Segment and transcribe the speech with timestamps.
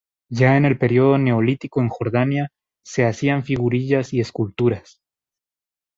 [0.31, 2.49] Ya en el período neolítico en Jordania,
[2.83, 4.99] se hacían figurillas y esculturas.